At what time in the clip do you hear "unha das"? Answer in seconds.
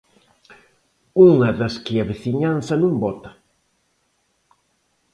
1.29-1.75